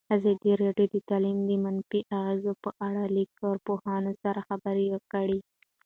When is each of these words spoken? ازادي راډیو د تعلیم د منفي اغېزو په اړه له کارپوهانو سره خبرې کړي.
ازادي 0.15 0.51
راډیو 0.63 0.87
د 0.93 0.95
تعلیم 1.09 1.37
د 1.45 1.51
منفي 1.63 1.99
اغېزو 2.19 2.53
په 2.63 2.69
اړه 2.87 3.03
له 3.15 3.23
کارپوهانو 3.39 4.11
سره 4.23 4.39
خبرې 4.49 4.87
کړي. 5.13 5.39